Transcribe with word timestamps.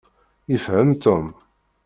Ifehhem 0.55 0.91
Tom. 1.03 1.23